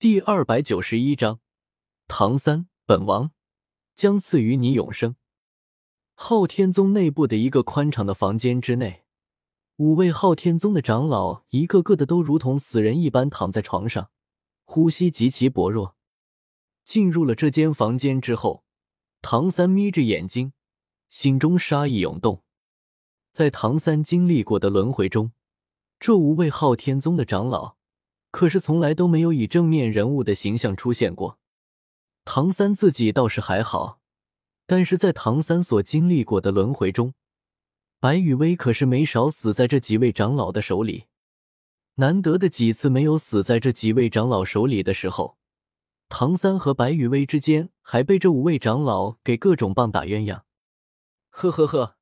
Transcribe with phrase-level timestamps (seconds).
[0.00, 1.40] 第二百九十一章，
[2.08, 3.32] 唐三，本王
[3.94, 5.14] 将赐予你永生。
[6.14, 9.04] 昊天宗内部的一个宽敞的房间之内，
[9.76, 14.10] 五位昊天宗的长老一个个的都如同死人一般躺在床上，
[14.64, 15.96] 呼吸极其薄弱。
[16.86, 18.64] 进入了这间房间之后，
[19.20, 20.54] 唐三眯着眼睛，
[21.10, 22.42] 心中杀意涌动。
[23.32, 25.32] 在唐三经历过的轮回中，
[25.98, 27.79] 这五位昊天宗的长老。
[28.30, 31.38] 可是从来都没有以正面人物的形象出现过。
[32.24, 34.00] 唐三自己倒是还好，
[34.66, 37.14] 但是在唐三所经历过的轮回中，
[37.98, 41.06] 白羽薇可是没少死在这几位长老的手里。
[41.96, 45.36] 难得的几次没有死在这几位长老手里的时候，
[46.08, 50.42] 唐三和白羽薇之间还被这五位长老给各种棒打鸳鸯。
[51.30, 51.96] 呵呵呵，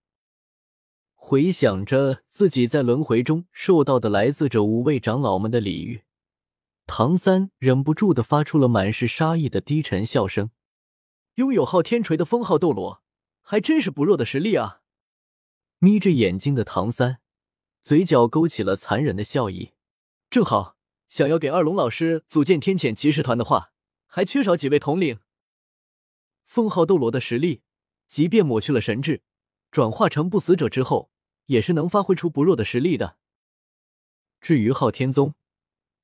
[1.15, 6.03] 回想着自己在轮回中受到的来自这五位长老们的礼遇。
[6.89, 10.51] 唐三忍不住的发出了满是杀意的低沉笑声。
[11.35, 13.03] 拥有昊天锤的封号斗罗，
[13.43, 14.81] 还真是不弱的实力啊！
[15.79, 17.21] 眯着眼睛的唐三，
[17.83, 19.75] 嘴角勾起了残忍的笑意。
[20.31, 20.77] 正好
[21.11, 23.71] 想要给二龙老师组建天谴骑士团的话，
[24.07, 25.21] 还缺少几位统领。
[26.47, 27.61] 封号斗罗的实力，
[28.09, 29.23] 即便抹去了神智，
[29.71, 31.11] 转化成不死者之后，
[31.47, 33.19] 也是能发挥出不弱的实力的。
[34.41, 35.35] 至于昊天宗，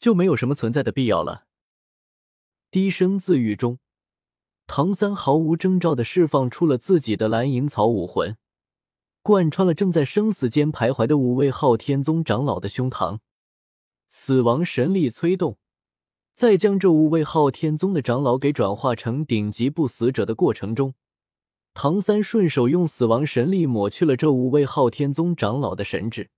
[0.04, 1.46] 就没有什么存在的必要了。
[2.70, 3.78] 低声自语中，
[4.66, 8.36] 唐三毫无征兆的释放出了自己的蓝银草武魂，
[9.22, 13.20] 贯穿了正在生死间徘徊的五位昊天宗长老的胸膛。
[14.06, 15.56] 死亡神力催动，
[16.34, 20.92] 在将这五位昊天宗的长老给转化成顶级不死者的过程中，
[21.72, 26.28] 唐三顺手用死亡神力抹去了这五位昊天宗长老的神智。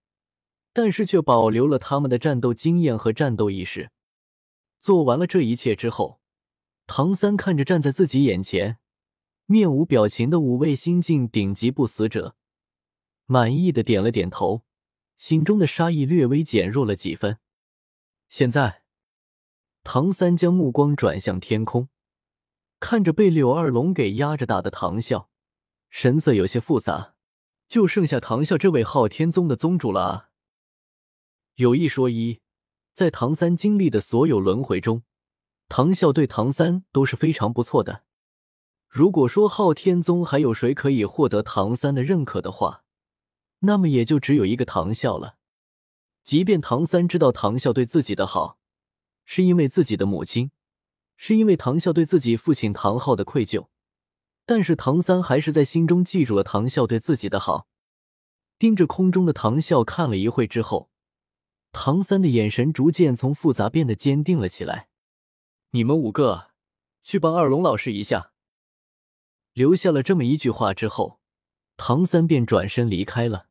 [0.77, 3.93] 但是却保留了他们的战斗经验和战斗意识。
[4.79, 6.21] 做完了这一切之后，
[6.87, 8.77] 唐三看着站在自己眼前、
[9.47, 12.37] 面无表情的五位新晋顶级不死者，
[13.25, 14.65] 满意的点了点头，
[15.17, 17.39] 心中的杀意略微减弱了几分。
[18.29, 18.83] 现在，
[19.83, 21.89] 唐三将目光转向天空，
[22.79, 25.29] 看着被柳二龙给压着打的唐啸，
[25.89, 27.15] 神色有些复杂。
[27.67, 30.29] 就剩下唐啸这位昊天宗的宗主了啊！
[31.57, 32.41] 有一说一，
[32.93, 35.05] 在唐三经历的所有轮回中，
[35.71, 38.05] 唐啸对唐三都是非常不错的。
[38.91, 42.85] 如果说昊天宗还有谁可以获得唐三的认可的话，
[43.61, 45.37] 那么也就只有一个唐啸了。
[46.23, 48.59] 即便唐三知道唐啸对自己的好，
[49.25, 50.51] 是因为自己的母亲，
[51.17, 53.69] 是因为唐啸对自己父亲唐昊的愧疚，
[54.45, 57.67] 但是唐三还是在心中记住了唐啸对自己的好。
[58.59, 60.91] 盯着空中的唐啸看了一会之后。
[61.79, 64.89] 唐三的眼神逐渐从复杂变得坚定了起来。
[65.73, 66.53] 你们五个
[67.03, 68.33] 去帮二龙老师一下。
[69.53, 71.21] 留下了这么一句话之后，
[71.77, 73.49] 唐三便转身离开了。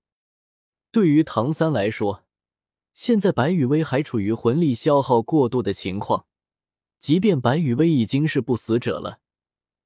[0.91, 2.23] 对于唐三来说，
[2.95, 6.25] 现在白羽薇还处于魂力消耗过度的情况。
[6.99, 9.19] 即便白羽薇已经是不死者了，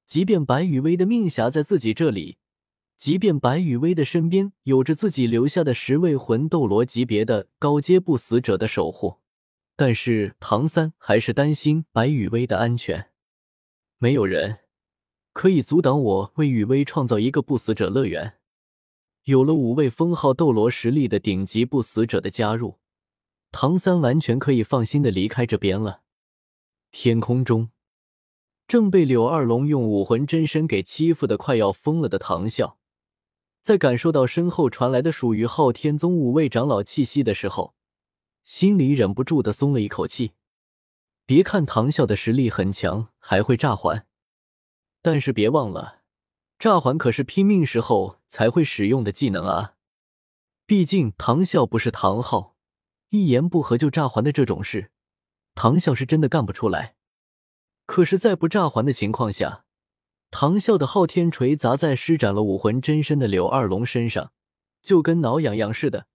[0.06, 2.38] 即便白羽薇的命匣在自己这里。
[3.00, 9.16] 即便白羽薇的身边有着自己留下的十位魂斗罗级别的高阶不死者的守护，
[9.74, 13.08] 但是唐三还是担心白羽薇的安全。
[13.96, 14.58] 没有人
[15.32, 18.34] 可以阻挡我为羽薇创造一个不死者乐园。
[19.24, 22.80] 有了五位封号斗罗实力的顶级不死者的加入，
[23.50, 26.02] 唐三完全可以放心的离开这边了。
[26.92, 27.70] 天空中，
[28.68, 32.74] 正被柳二龙用武魂真身给欺负的快要疯了的唐啸。
[33.62, 37.74] 在感受到身后传来的属于昊天宗五位长老气息的时候，
[38.42, 40.32] 心里忍不住的松了一口气。
[41.26, 44.06] 别看唐啸的实力很强，还会炸环，
[45.02, 46.00] 但是别忘了，
[46.58, 49.74] 炸环可是拼命时候才会使用的技能啊！
[50.66, 52.56] 毕竟唐啸不是唐昊，
[53.10, 54.90] 一言不合就炸环的这种事，
[55.54, 56.96] 唐啸是真的干不出来。
[57.86, 59.64] 可是，在不炸环的情况下，
[60.30, 64.32] 唐啸的昊天锤砸在施展了武魂真身的柳二龙身上，
[64.80, 66.06] 就跟挠痒痒似的，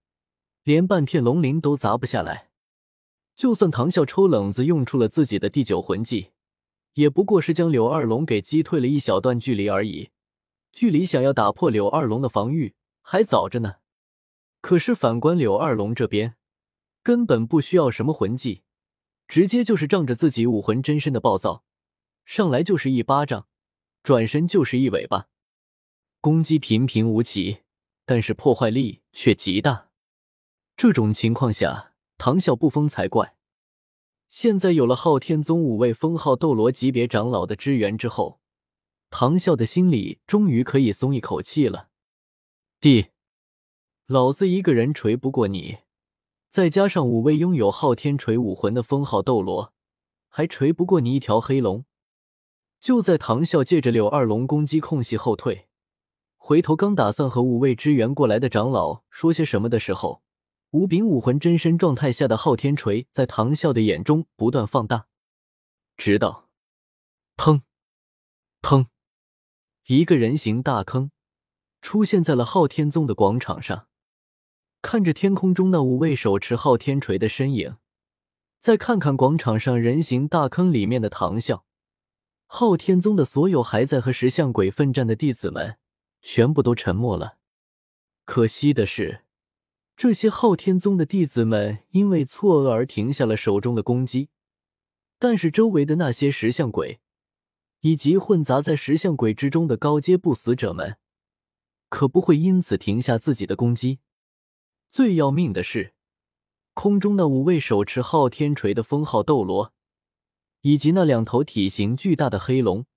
[0.63, 2.49] 连半片龙鳞都砸不下来。
[3.35, 6.31] 就算唐啸抽冷子用出了自己的第九魂技，
[6.93, 10.11] 也不过是将柳二龙给击退了一小段距离而已，
[10.71, 13.75] 距离想要打破柳二龙的防御还早着呢。
[14.61, 16.35] 可是反观柳二龙这边，
[17.03, 18.63] 根本不需要什么魂技，
[19.27, 21.65] 直接就是仗着自己武魂真身的暴躁，
[22.23, 23.47] 上来就是一巴掌。
[24.05, 25.29] 转身就是一尾巴，
[26.21, 27.61] 攻击平平无奇，
[28.05, 29.89] 但是破坏力却极大。
[30.77, 33.35] 这种情况下，唐啸不疯才怪。
[34.29, 38.39] 现在有了昊天宗五位封号斗罗级别长老的支援之后，
[39.09, 41.89] 唐啸的心里终于可以松一口气了。
[42.79, 43.07] 弟，
[44.05, 45.79] 老子一个人锤不过你，
[46.47, 49.73] 再加上五位拥有昊天锤武魂的封号斗罗，
[50.29, 51.85] 还锤不过你一条黑龙。
[52.85, 55.65] 就在唐啸借着柳二龙攻击空隙后退。
[56.37, 60.21] 回头刚打算和五位支援过来的长老说些什么的时候，
[60.69, 65.07] 五柄武魂真身状态下的昊天锤在唐啸的眼中不断放大，
[65.97, 66.47] 直到
[67.35, 67.61] 砰
[68.61, 68.85] 砰，
[69.87, 71.09] 一个人形大坑
[71.81, 73.87] 出现在了昊天宗的广场上。
[74.83, 77.77] 看着天空中那五位手持昊天锤的身影，
[78.59, 81.63] 再看看广场上人形大坑里面的唐啸，
[82.45, 85.77] 昊天宗的所有还在和石像鬼奋战的弟子们。
[86.27, 87.37] 全部都沉默了。
[88.25, 89.25] 可惜的是，
[89.95, 94.29] 这些昊天宗的弟子们因为错愕而停下了手中的攻击。
[95.19, 96.99] 但是周围的那些石像鬼，
[97.81, 100.97] 以及混杂在石像鬼之中的高阶不死者们，
[101.89, 103.99] 可不会因此停下自己的攻击。
[104.89, 105.93] 最要命的是，
[106.73, 109.74] 空中那五位手持昊天锤的封号斗罗，
[110.65, 112.87] 以及那两头体型巨大的黑龙。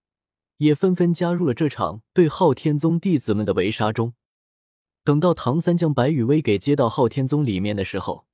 [0.56, 4.14] 也纷纷加入了这场对昊天宗弟子们的围杀中。
[5.04, 8.26] 等到唐三将白羽薇给接到昊天宗里面的时候，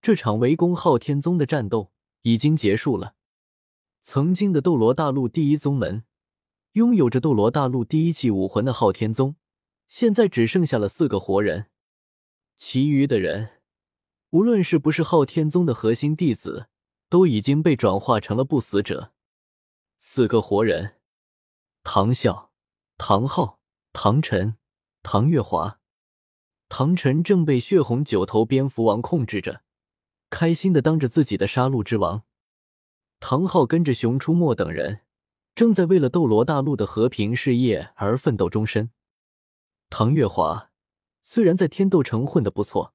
[0.00, 1.92] 这场围攻昊天宗的战斗
[2.22, 3.14] 已经结束了。
[4.00, 6.02] 曾经的斗罗大陆第一宗门，
[6.72, 9.36] 拥有着斗罗大陆第一器武魂的昊天宗，
[9.86, 11.66] 现在只剩下了四个活人。
[12.56, 13.50] 其余的人，
[14.30, 16.66] 无论是不是昊天宗的核心弟子，
[17.08, 19.12] 都已经被转化成了不死者。
[19.98, 20.96] 四个活人。
[21.82, 22.48] 唐啸、
[22.98, 23.58] 唐昊、
[23.92, 24.56] 唐晨、
[25.02, 25.78] 唐月华，
[26.68, 29.62] 唐晨正被血红九头蝙蝠王控制着，
[30.28, 32.24] 开心的当着自己的杀戮之王。
[33.20, 35.00] 唐昊跟着熊出没等人，
[35.54, 38.90] 正在为了斗罗大陆的和平事业而奋斗终身。
[39.88, 40.70] 唐月华
[41.22, 42.92] 虽然在天斗城混得不错，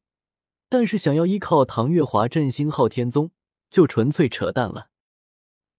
[0.70, 3.32] 但是想要依靠唐月华振兴昊天宗，
[3.74, 4.90] 就纯粹扯淡了。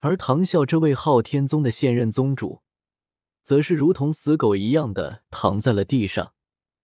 [0.00, 2.60] 而唐啸这位昊天宗的现任宗主。
[3.44, 6.32] 则是如同死狗一样的躺在了地上，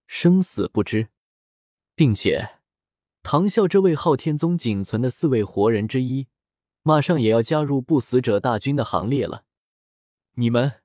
[0.06, 1.08] 生死不知，
[1.94, 2.58] 并且
[3.22, 6.28] 唐啸这位昊天宗仅存的四位活人之一，
[6.82, 9.46] 马上也要加入不死者大军的行列了。
[10.32, 10.82] 你们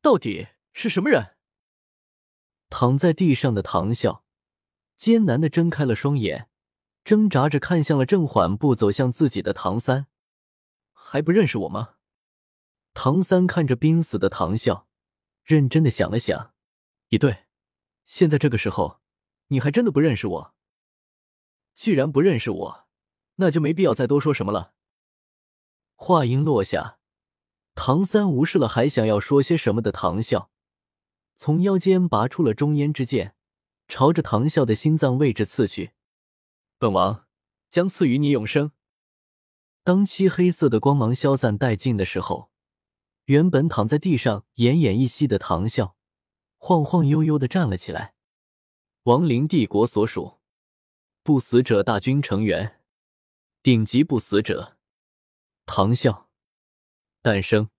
[0.00, 1.36] 到底是什么人？
[2.68, 4.22] 躺在地上的唐啸
[4.96, 6.48] 艰难的睁开了双眼，
[7.04, 10.06] 挣扎着看向了正缓步走向自己的唐三，
[10.92, 11.94] 还不认识我吗？
[12.94, 14.84] 唐三看着濒死的唐啸。
[15.44, 16.54] 认真的想了想，
[17.08, 17.46] 也对，
[18.04, 19.00] 现在这个时候，
[19.48, 20.54] 你还真的不认识我。
[21.74, 22.86] 既然不认识我，
[23.36, 24.74] 那就没必要再多说什么了。
[25.96, 27.00] 话音落下，
[27.74, 30.46] 唐三无视了还想要说些什么的唐啸，
[31.34, 33.34] 从腰间拔出了中烟之剑，
[33.88, 35.90] 朝着唐啸的心脏位置刺去。
[36.82, 37.28] 本王
[37.70, 38.72] 将赐予你永生。
[39.84, 42.50] 当漆黑色的光芒消散殆尽的时候。
[43.26, 45.92] 原本躺在地上奄奄一息的唐啸，
[46.58, 48.14] 晃晃悠悠的站了起来。
[49.04, 50.40] 亡灵帝国所属
[51.22, 52.80] 不死者大军成员，
[53.62, 54.76] 顶级不死者
[55.64, 56.24] 唐啸
[57.22, 57.70] 诞生。